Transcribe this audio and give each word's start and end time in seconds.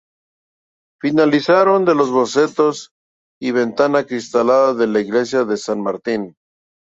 Finalización 0.99 1.85
de 1.85 1.93
los 1.93 2.09
bocetos 2.09 2.89
y 3.39 3.51
ventana 3.51 3.99
acristalada 3.99 4.73
de 4.73 4.87
la 4.87 4.99
Iglesia 4.99 5.43
de 5.45 5.57
San 5.57 5.79
Martín. 5.79 6.33